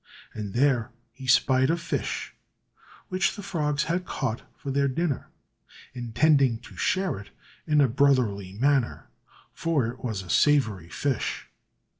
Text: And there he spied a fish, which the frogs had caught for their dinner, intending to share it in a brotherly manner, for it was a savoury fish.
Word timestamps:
And 0.33 0.55
there 0.55 0.89
he 1.13 1.27
spied 1.27 1.69
a 1.69 1.77
fish, 1.77 2.33
which 3.09 3.35
the 3.35 3.43
frogs 3.43 3.83
had 3.83 4.03
caught 4.03 4.41
for 4.57 4.71
their 4.71 4.87
dinner, 4.87 5.29
intending 5.93 6.57
to 6.61 6.75
share 6.75 7.19
it 7.19 7.29
in 7.67 7.79
a 7.81 7.87
brotherly 7.87 8.51
manner, 8.53 9.11
for 9.53 9.85
it 9.85 10.03
was 10.03 10.23
a 10.23 10.29
savoury 10.31 10.89
fish. 10.89 11.51